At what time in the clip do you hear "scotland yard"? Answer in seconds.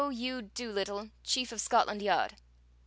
1.61-2.35